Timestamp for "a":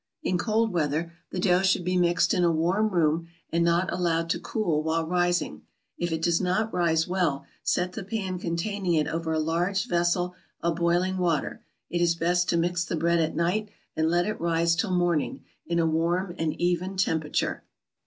2.43-2.51, 9.31-9.37, 15.77-15.85